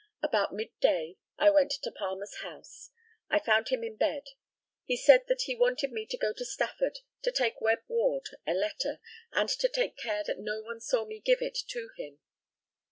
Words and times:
About 0.23 0.51
midday 0.51 1.17
I 1.37 1.51
went 1.51 1.73
to 1.83 1.91
Palmer's 1.91 2.37
house. 2.37 2.89
I 3.29 3.37
found 3.37 3.69
him 3.69 3.83
in 3.83 3.97
bed. 3.97 4.23
He 4.83 4.97
said 4.97 5.25
that 5.27 5.43
he 5.43 5.53
wanted 5.53 5.91
me 5.91 6.07
to 6.07 6.17
go 6.17 6.33
to 6.33 6.43
Stafford 6.43 7.01
to 7.21 7.31
take 7.31 7.61
Webb 7.61 7.83
Ward 7.87 8.27
a 8.47 8.55
letter, 8.55 8.99
and 9.31 9.47
to 9.47 9.69
take 9.69 9.97
care 9.97 10.23
that 10.23 10.39
no 10.39 10.59
one 10.61 10.79
saw 10.81 11.05
me 11.05 11.19
give 11.19 11.43
it 11.43 11.55
to 11.67 11.89
him. 11.97 12.17